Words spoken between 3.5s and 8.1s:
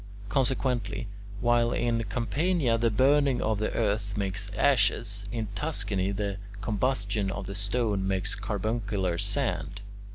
the earth makes ashes, in Tuscany the combustion of the stone